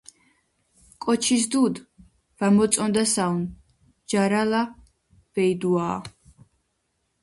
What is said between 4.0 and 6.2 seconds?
ჯარალა ვეიდუააა.